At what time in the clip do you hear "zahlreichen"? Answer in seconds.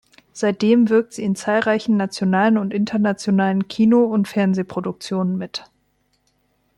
1.35-1.95